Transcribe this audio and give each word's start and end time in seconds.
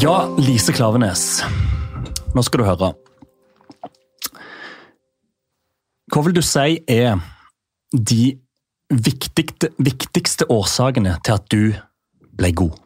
Ja, 0.00 0.36
Lise 0.38 0.72
Klavenes. 0.72 1.42
Nå 2.32 2.40
skal 2.46 2.62
du 2.62 2.64
høre. 2.64 2.88
Hva 6.08 6.22
vil 6.24 6.38
du 6.38 6.40
si 6.40 6.78
er 6.88 7.18
de 7.92 8.30
viktigste, 8.88 9.68
viktigste 9.76 10.48
årsakene 10.48 11.18
til 11.20 11.36
at 11.36 11.52
du 11.52 11.76
ble 12.32 12.52
god? 12.62 12.80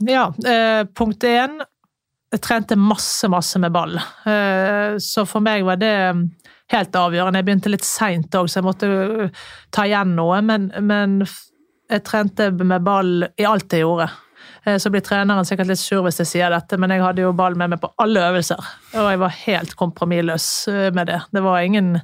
Ja, 0.00 0.30
eh, 0.48 0.88
punkt 0.96 1.28
én. 1.28 1.60
Jeg 2.32 2.44
trente 2.48 2.80
masse, 2.80 3.28
masse 3.28 3.60
med 3.60 3.76
ball. 3.76 4.00
Eh, 4.00 4.96
så 4.96 5.28
for 5.28 5.44
meg 5.44 5.68
var 5.68 5.76
det 5.76 5.94
helt 6.72 7.02
avgjørende. 7.04 7.44
Jeg 7.44 7.50
begynte 7.52 7.76
litt 7.76 7.84
seint 7.84 8.32
òg, 8.32 8.48
så 8.48 8.62
jeg 8.62 8.70
måtte 8.72 9.30
ta 9.68 9.84
igjen 9.84 10.16
noe. 10.16 10.40
Men, 10.40 10.70
men 10.80 11.20
jeg 11.20 12.08
trente 12.08 12.48
med 12.64 12.80
ball 12.80 13.28
i 13.28 13.44
alt 13.44 13.68
jeg 13.68 13.84
gjorde. 13.84 14.08
Eh, 14.64 14.78
så 14.78 14.92
blir 14.92 15.04
treneren 15.04 15.46
sikkert 15.48 15.70
litt 15.70 15.82
sur 15.82 16.04
hvis 16.06 16.20
jeg 16.22 16.30
sier 16.30 16.54
dette, 16.54 16.78
men 16.80 16.94
jeg 16.94 17.04
hadde 17.04 17.26
jo 17.26 17.34
ball 17.36 17.56
med 17.58 17.74
meg 17.74 17.82
på 17.82 17.92
alle 18.02 18.22
øvelser. 18.30 18.72
Og 18.94 19.10
jeg 19.12 19.22
var 19.24 19.36
helt 19.44 19.76
kompromissløs 19.80 20.48
eh, 20.72 20.88
med 20.96 21.12
det. 21.12 21.20
Det 21.34 21.44
var 21.44 21.60
ingen 21.64 21.94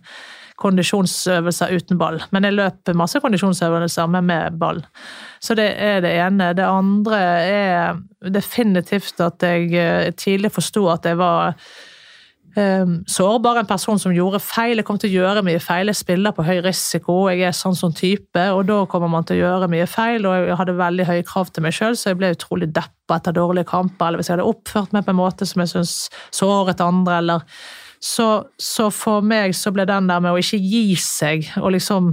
kondisjonsøvelser 0.60 1.72
uten 1.72 1.98
ball. 2.00 2.18
Men 2.34 2.44
jeg 2.44 2.56
løp 2.58 2.90
masse 2.98 3.20
kondisjonsøvelser, 3.22 4.10
men 4.12 4.28
med 4.28 4.58
ball. 4.60 4.82
Så 5.40 5.56
det 5.56 5.70
er 5.80 6.02
det 6.04 6.12
ene. 6.20 6.52
Det 6.56 6.66
andre 6.66 7.20
er 7.46 8.02
definitivt 8.34 9.22
at 9.24 9.40
jeg 9.46 9.72
eh, 9.72 10.10
tidlig 10.12 10.52
forsto 10.52 10.84
at 10.92 11.08
jeg 11.08 11.20
var 11.20 11.56
Um, 12.56 13.04
sårbar, 13.06 13.60
en 13.60 13.66
person 13.66 13.98
som 13.98 14.12
gjorde 14.14 14.40
feil. 14.42 14.80
Jeg 14.80 14.86
kom 14.88 14.98
til 14.98 15.12
å 15.12 15.20
gjøre 15.20 15.42
mye 15.46 15.60
feil. 15.62 15.90
Jeg 15.90 16.00
spiller 16.00 16.34
på 16.34 16.42
høy 16.42 16.58
risiko, 16.64 17.18
jeg 17.30 17.44
er 17.46 17.54
sånn 17.54 17.76
som 17.78 17.92
type, 17.94 18.46
og 18.54 18.64
da 18.66 18.80
kommer 18.90 19.10
man 19.12 19.26
til 19.26 19.38
å 19.38 19.44
gjøre 19.44 19.68
mye 19.70 19.86
feil. 19.90 20.26
Og 20.26 20.48
jeg 20.48 20.56
hadde 20.58 20.78
veldig 20.80 21.06
høye 21.06 21.26
krav 21.26 21.52
til 21.54 21.66
meg 21.66 21.76
sjøl, 21.76 21.98
så 21.98 22.10
jeg 22.10 22.18
ble 22.18 22.32
utrolig 22.34 22.70
deppa 22.74 23.20
etter 23.20 23.36
dårlige 23.36 23.70
kamper. 23.70 24.08
Eller 24.08 24.22
hvis 24.22 24.32
jeg 24.32 24.38
hadde 24.38 24.48
oppført 24.50 24.96
meg 24.96 25.06
på 25.06 25.14
en 25.14 25.20
måte 25.20 25.46
som 25.46 25.62
jeg 25.62 25.72
syns 25.74 25.94
såret 26.34 26.82
andre, 26.82 27.20
eller 27.22 27.46
så, 28.00 28.26
så, 28.58 28.88
for 28.90 29.22
meg 29.22 29.54
så 29.54 29.70
ble 29.76 29.84
den 29.86 30.08
der 30.08 30.24
med 30.24 30.32
å 30.32 30.40
ikke 30.40 30.58
gi 30.58 30.96
seg, 30.98 31.52
og 31.60 31.74
liksom 31.76 32.10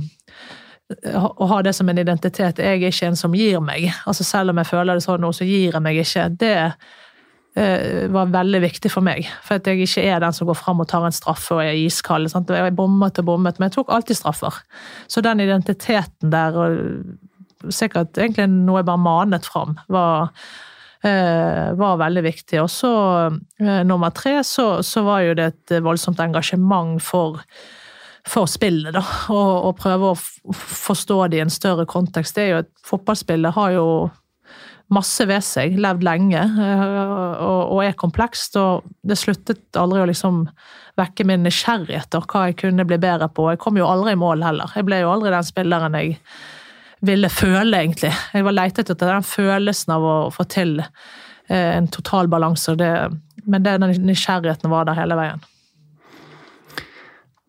å 1.17 1.47
ha 1.49 1.58
det 1.65 1.73
som 1.75 1.89
en 1.89 1.99
identitet. 1.99 2.61
Jeg 2.63 2.77
er 2.77 2.93
ikke 2.93 3.09
en 3.09 3.17
som 3.19 3.33
gir 3.35 3.59
meg. 3.63 3.89
Altså 4.08 4.23
Selv 4.23 4.53
om 4.53 4.61
jeg 4.61 4.69
føler 4.69 4.95
det 4.95 5.03
sånn 5.03 5.19
nå, 5.19 5.33
så 5.35 5.47
gir 5.47 5.73
jeg 5.73 5.83
meg 5.83 5.99
ikke. 6.05 6.30
Det 6.39 6.53
Eh, 6.55 6.71
var 8.13 8.30
veldig 8.33 8.59
viktig 8.61 8.91
for 8.94 9.05
meg. 9.05 9.25
For 9.45 9.58
at 9.58 9.67
jeg 9.69 9.81
ikke 9.86 10.03
er 10.05 10.22
den 10.22 10.36
som 10.36 10.50
går 10.50 10.58
fram 10.59 10.83
og 10.83 10.89
tar 10.91 11.08
en 11.08 11.16
straffe 11.16 11.55
og 11.55 11.64
er 11.64 11.77
iskald. 11.80 12.30
Sant? 12.30 12.52
Jeg 12.53 12.75
bommet 12.77 13.17
og 13.22 13.25
bommet, 13.25 13.58
men 13.58 13.69
jeg 13.69 13.80
tok 13.80 13.94
alltid 13.95 14.19
straffer. 14.19 14.59
Så 15.09 15.23
den 15.25 15.41
identiteten 15.41 16.33
der, 16.33 16.58
og 16.58 17.73
sikkert 17.73 18.17
egentlig 18.19 18.47
noe 18.52 18.81
jeg 18.81 18.89
bare 18.89 19.02
manet 19.02 19.47
fram, 19.49 19.77
var, 19.91 20.30
eh, 21.02 21.73
var 21.80 21.99
veldig 22.03 22.23
viktig. 22.27 22.61
Og 22.61 22.69
så 22.72 22.94
eh, 23.31 23.81
nummer 23.88 24.14
tre, 24.16 24.39
så, 24.44 24.83
så, 24.86 25.03
var 25.08 25.25
jo 25.25 25.36
det 25.38 25.49
et 25.53 25.77
voldsomt 25.83 26.21
engasjement 26.23 27.02
for 27.03 27.42
for 28.27 28.44
spillet, 28.52 28.92
da, 28.92 28.99
og 29.31 29.77
prøve 29.80 30.09
å 30.11 30.17
forstå 30.52 31.19
det 31.31 31.38
i 31.39 31.44
en 31.45 31.53
større 31.53 31.86
kontekst. 31.88 32.36
Det 32.36 32.44
er 32.44 32.49
jo 32.49 32.64
et 32.66 32.71
Fotballspillet 32.83 33.55
har 33.55 33.71
jo 33.77 33.86
masse 34.93 35.25
ved 35.27 35.43
seg, 35.43 35.75
levd 35.81 36.05
lenge 36.08 36.42
eh, 36.42 36.83
og, 37.43 37.80
er 37.83 37.98
komplekst. 37.99 38.58
Og 38.59 38.87
det 39.08 39.20
sluttet 39.20 39.80
aldri 39.80 40.03
å 40.03 40.09
liksom 40.09 40.45
vekke 40.98 41.27
min 41.30 41.43
nysgjerrighet 41.45 42.15
og 42.17 42.30
hva 42.31 42.48
jeg 42.48 42.59
kunne 42.64 42.87
bli 42.87 42.99
bedre 43.02 43.30
på. 43.30 43.49
Jeg 43.52 43.61
kom 43.64 43.77
jo 43.80 43.89
aldri 43.89 44.15
i 44.15 44.20
mål 44.20 44.45
heller. 44.45 44.71
Jeg 44.75 44.87
ble 44.87 45.02
jo 45.03 45.11
aldri 45.14 45.33
den 45.33 45.48
spilleren 45.48 45.98
jeg 45.99 46.17
ville 47.05 47.30
føle, 47.30 47.77
egentlig. 47.77 48.14
Jeg 48.33 48.48
var 48.48 48.55
leitet 48.55 48.89
etter 48.89 49.11
den 49.11 49.27
følelsen 49.27 49.93
av 49.93 50.08
å 50.08 50.17
få 50.33 50.48
til 50.49 50.80
eh, 50.81 51.75
en 51.75 51.89
total 51.93 52.31
balanse, 52.31 52.73
men 53.45 53.67
den 53.67 53.86
nysgjerrigheten 54.08 54.73
var 54.73 54.89
der 54.89 54.98
hele 54.98 55.19
veien. 55.19 55.45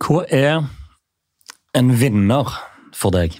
Hva 0.04 0.22
er 0.30 0.62
en 1.76 1.94
vinner 1.98 2.52
for 2.94 3.14
deg? 3.14 3.38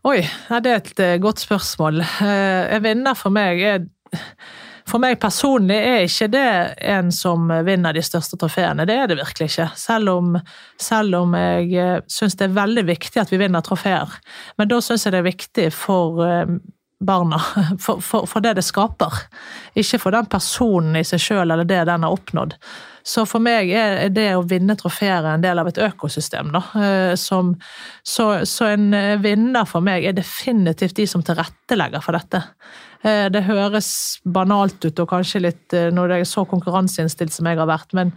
Oi, 0.00 0.22
det 0.64 0.70
er 0.70 0.78
et 0.78 1.00
eh, 1.04 1.18
godt 1.20 1.42
spørsmål. 1.42 2.00
Eh, 2.00 2.70
en 2.72 2.84
vinner 2.84 3.16
for 3.18 3.32
meg 3.34 3.60
er 3.60 3.82
for 4.88 4.98
meg 4.98 5.20
personlig 5.22 5.76
er 5.76 6.06
ikke 6.06 6.26
det 6.32 6.46
en 6.88 7.12
som 7.14 7.44
vinner 7.66 7.94
de 7.94 8.02
største 8.02 8.38
trofeene. 8.40 8.86
Det 8.88 8.96
er 8.96 9.10
det 9.10 9.18
virkelig 9.20 9.50
ikke. 9.52 9.68
Selv 9.78 10.10
om, 10.14 10.38
selv 10.80 11.18
om 11.20 11.36
jeg 11.36 11.68
eh, 11.76 12.00
syns 12.10 12.38
det 12.40 12.48
er 12.48 12.56
veldig 12.56 12.86
viktig 12.88 13.20
at 13.20 13.30
vi 13.30 13.42
vinner 13.42 13.62
trofeer. 13.62 14.16
Men 14.58 14.72
da 14.72 14.80
syns 14.82 15.04
jeg 15.04 15.14
det 15.14 15.20
er 15.20 15.28
viktig 15.28 15.68
for 15.76 16.24
barna. 17.00 17.40
For, 17.84 18.00
for, 18.00 18.26
for, 18.28 18.44
det 18.44 18.54
det 18.58 18.64
skaper. 18.66 19.14
Ikke 19.78 19.98
for 20.02 20.14
den 20.14 20.28
personen 20.30 20.98
i 21.00 21.04
seg 21.06 21.22
sjøl 21.22 21.50
eller 21.50 21.64
det 21.68 21.84
den 21.88 22.04
har 22.04 22.12
oppnådd. 22.12 22.56
Så 23.02 23.24
for 23.28 23.42
meg 23.42 23.70
er 23.72 24.10
det 24.12 24.28
å 24.36 24.44
vinne 24.46 24.76
trofeer 24.78 25.24
en 25.30 25.42
del 25.44 25.58
av 25.62 25.70
et 25.70 25.80
økosystem. 25.80 26.50
Da, 26.52 26.62
eh, 26.76 27.14
som, 27.18 27.54
så, 28.02 28.28
så, 28.48 28.68
en 28.74 28.92
eh, 28.96 29.16
vinner 29.22 29.68
for 29.68 29.84
meg 29.84 30.04
er 30.04 30.16
definitivt 30.16 30.98
de 31.00 31.08
som 31.08 31.24
tilrettelegger 31.24 32.04
for 32.04 32.18
dette. 32.18 32.42
Eh, 33.00 33.26
det 33.32 33.46
høres 33.48 34.20
banalt 34.24 34.84
ut 34.84 35.00
og 35.00 35.10
kanskje 35.14 35.44
litt 35.46 35.78
når 35.96 36.12
det 36.12 36.20
er 36.20 36.28
så 36.28 36.44
konkurranseinnstilt 36.48 37.32
som 37.34 37.48
jeg 37.48 37.60
har 37.60 37.70
vært, 37.70 37.96
men 37.96 38.12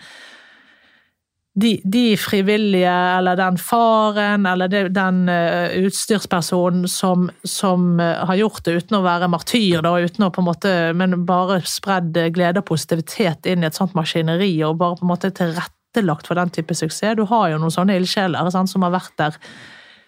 de, 1.53 1.81
de, 1.83 2.17
frivillige, 2.17 2.89
eller 2.89 3.37
den 3.37 3.57
faren, 3.61 4.45
eller 4.49 4.67
de, 4.71 4.87
den 4.89 5.27
uh, 5.29 5.69
utstyrspersonen 5.85 6.87
som, 6.89 7.27
som 7.43 7.99
uh, 8.01 8.23
har 8.25 8.39
gjort 8.39 8.63
det 8.65 8.79
uten 8.79 8.97
å 8.97 9.03
være 9.05 9.29
martyr, 9.29 9.83
da, 9.85 9.93
uten 10.01 10.25
å 10.25 10.31
på 10.33 10.41
en 10.41 10.49
måte, 10.49 10.73
men 10.97 11.19
bare 11.29 11.59
spredd 11.69 12.17
glede 12.33 12.63
og 12.63 12.69
positivitet 12.71 13.45
inn 13.49 13.61
i 13.61 13.69
et 13.69 13.77
sånt 13.77 13.93
maskineri, 13.97 14.55
og 14.65 14.79
bare 14.81 14.97
på 14.97 15.05
en 15.05 15.13
måte 15.13 15.33
tilrettelagt 15.37 16.29
for 16.29 16.41
den 16.41 16.53
type 16.53 16.73
suksess. 16.77 17.19
Du 17.19 17.27
har 17.29 17.51
jo 17.53 17.61
noen 17.61 17.75
sånne 17.75 17.99
ildsjeler 18.01 18.49
som 18.49 18.87
har 18.87 18.97
vært 18.97 19.13
der, 19.21 19.37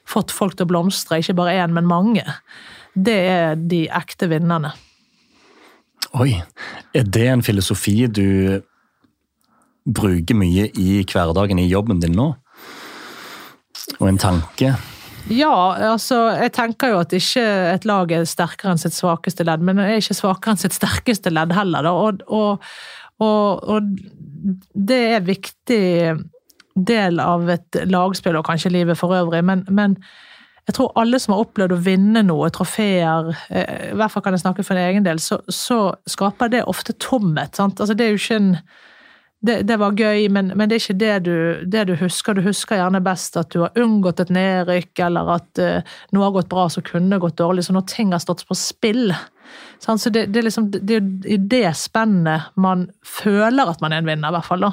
fått 0.05 0.33
folk 0.33 0.57
til 0.57 0.67
å 0.67 0.69
blomstre, 0.69 1.21
ikke 1.21 1.37
bare 1.37 1.57
én, 1.61 1.73
men 1.73 1.87
mange. 1.89 2.25
Det 2.93 3.17
er 3.29 3.57
de 3.57 3.85
ekte 3.89 4.29
vinnerne. 4.29 4.73
Oi, 6.15 6.37
er 6.95 7.05
det 7.09 7.25
en 7.27 7.43
filosofi 7.45 8.05
du 8.07 8.61
bruker 9.85 10.37
mye 10.37 10.67
i 10.81 10.99
hverdagen 11.05 11.61
i 11.61 11.69
jobben 11.69 12.01
din 12.01 12.17
nå? 12.17 12.31
Og 13.99 14.07
en 14.09 14.19
tanke? 14.19 14.73
Ja, 15.31 15.55
altså 15.93 16.19
jeg 16.37 16.53
tenker 16.53 16.93
jo 16.93 16.99
at 17.01 17.13
ikke 17.17 17.43
et 17.71 17.85
lag 17.89 18.11
er 18.13 18.27
sterkere 18.29 18.75
enn 18.75 18.81
sitt 18.81 18.93
svakeste 18.93 19.45
ledd, 19.47 19.63
men 19.65 19.79
det 19.79 19.87
er 19.87 20.03
ikke 20.03 20.17
svakere 20.17 20.53
enn 20.53 20.61
sitt 20.61 20.75
sterkeste 20.77 21.33
ledd 21.33 21.53
heller. 21.55 21.89
Og, 21.89 22.21
og, 22.29 22.63
og, 23.23 23.65
og, 23.65 23.89
det 24.75 25.01
er 25.07 25.17
en 25.17 25.27
viktig 25.29 25.81
del 26.75 27.21
av 27.23 27.49
et 27.49 27.81
lagspill, 27.89 28.37
og 28.37 28.45
kanskje 28.45 28.73
livet 28.73 28.99
for 28.99 29.15
øvrig, 29.17 29.41
men, 29.47 29.63
men 29.73 29.95
jeg 30.67 30.77
tror 30.77 30.93
alle 30.99 31.17
som 31.21 31.33
har 31.33 31.45
opplevd 31.45 31.73
å 31.73 31.83
vinne 31.85 32.21
noe, 32.25 32.49
trofeer, 32.53 33.31
eh, 33.49 33.91
i 33.91 33.97
hvert 33.97 34.13
fall 34.13 34.25
kan 34.25 34.35
jeg 34.35 34.43
snakke 34.43 34.65
for 34.65 34.77
en 34.77 34.89
egen 34.89 35.05
del, 35.05 35.21
så, 35.21 35.39
så 35.49 35.79
skaper 36.09 36.51
det 36.53 36.65
ofte 36.69 36.93
tomhet. 37.01 37.53
Sant? 37.57 37.79
Altså, 37.79 37.97
det 37.97 38.05
er 38.05 38.13
jo 38.13 38.21
ikke 38.21 38.39
en 38.41 38.51
det, 39.45 39.59
det, 39.69 39.77
var 39.81 39.97
gøy, 39.97 40.27
men, 40.33 40.51
men, 40.55 40.69
det 40.69 40.77
er 40.77 40.83
ikke 40.83 40.97
det 41.01 41.15
du, 41.27 41.35
det 41.69 41.85
du, 41.89 41.93
husker. 41.99 42.35
Du 42.35 42.43
husker 42.45 42.79
gjerne 42.79 43.03
best 43.05 43.37
at 43.39 43.51
du 43.53 43.61
har 43.63 43.77
unngått 43.79 44.23
et 44.23 44.33
nedrykk, 44.33 44.93
eller 45.07 45.31
at 45.37 45.61
uh, 45.61 45.95
noe 46.15 46.27
har 46.27 46.35
gått 46.39 46.51
bra 46.51 46.67
som 46.71 46.85
kunne 46.85 47.21
gått 47.21 47.37
dårlig. 47.41 47.67
Så 47.67 47.75
når 47.75 47.87
ting 47.91 48.13
har 48.15 48.23
stått 48.23 48.45
på 48.49 48.57
spill 48.57 49.13
så 49.79 50.09
det, 50.09 50.25
det, 50.25 50.39
er 50.39 50.43
liksom, 50.47 50.71
det 50.71 50.97
i 51.29 51.37
det 51.37 51.69
spennet 51.77 52.55
man 52.57 52.87
føler 53.05 53.69
at 53.69 53.81
man 53.83 53.93
er 53.93 54.01
en 54.01 54.09
vinner, 54.09 54.31
i 54.31 54.35
hvert 54.37 54.47
fall. 54.47 54.65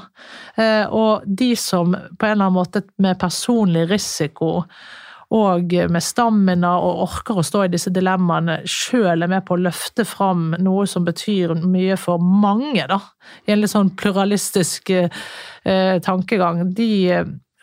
Uh, 0.57 0.87
og 0.89 1.27
de 1.27 1.53
som 1.59 1.93
på 1.93 2.27
en 2.27 2.35
eller 2.35 2.49
annen 2.49 2.57
måte 2.57 2.85
med 3.03 3.21
personlig 3.21 3.89
risiko 3.91 4.63
og 5.33 5.73
med 5.89 6.05
stamina 6.05 6.75
og 6.83 7.03
orker 7.07 7.39
å 7.41 7.45
stå 7.47 7.65
i 7.65 7.73
disse 7.73 7.93
dilemmaene, 7.95 8.59
sjøl 8.69 9.25
er 9.25 9.31
med 9.33 9.47
på 9.49 9.57
å 9.57 9.63
løfte 9.65 10.05
fram 10.09 10.51
noe 10.61 10.85
som 10.91 11.07
betyr 11.07 11.55
mye 11.63 11.97
for 12.01 12.21
mange, 12.21 12.85
da. 12.91 12.99
I 13.47 13.55
en 13.55 13.63
litt 13.63 13.73
sånn 13.73 13.95
pluralistisk 13.97 14.93
eh, 14.93 15.97
tankegang. 16.05 16.67
De, 16.77 16.91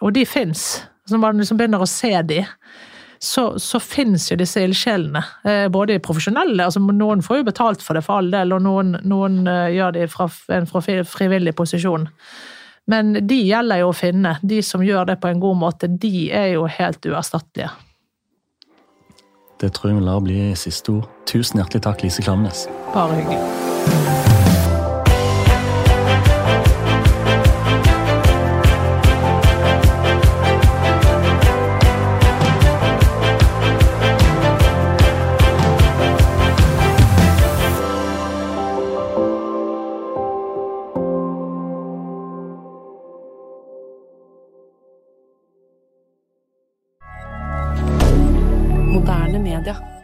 og 0.01 0.15
de 0.17 0.25
fins. 0.25 0.69
Når 1.11 1.21
man 1.21 1.41
liksom 1.41 1.59
begynner 1.59 1.85
å 1.85 1.89
se 1.89 2.13
de, 2.25 2.41
så, 3.19 3.59
så 3.59 3.81
fins 3.83 4.29
jo 4.31 4.37
disse 4.39 4.61
ildsjelene. 4.63 5.21
Eh, 5.43 5.65
både 5.69 5.99
profesjonelle, 6.03 6.63
altså 6.65 6.81
noen 6.81 7.21
får 7.25 7.41
jo 7.41 7.49
betalt 7.51 7.83
for 7.85 7.99
det 7.99 8.05
for 8.07 8.21
all 8.21 8.31
del, 8.33 8.55
og 8.55 8.63
noen, 8.65 8.95
noen 9.05 9.43
eh, 9.45 9.75
gjør 9.75 9.97
det 9.97 10.07
fra 10.13 10.29
en 10.55 10.69
frivillig 10.69 11.53
posisjon. 11.59 12.07
Men 12.89 13.13
de 13.27 13.37
gjelder 13.45 13.83
jo 13.83 13.91
å 13.91 13.95
finne. 13.97 14.37
De 14.41 14.63
som 14.65 14.81
gjør 14.85 15.11
det 15.11 15.19
på 15.21 15.29
en 15.29 15.41
god 15.41 15.61
måte, 15.61 15.91
de 16.01 16.29
er 16.33 16.55
jo 16.55 16.65
helt 16.65 17.05
uerstattelige. 17.05 17.69
Det 19.59 19.73
tror 19.75 19.91
jeg 19.91 19.99
vi 19.99 20.05
lar 20.07 20.21
bli 20.23 20.37
siste 20.57 20.95
ord. 20.95 21.09
Tusen 21.29 21.59
hjertelig 21.59 21.83
takk, 21.85 22.05
Lise 22.05 22.23
Klamnes. 22.25 22.65
Bare 22.95 23.19
hyggelig. 23.19 24.08
Canada. 49.59 49.98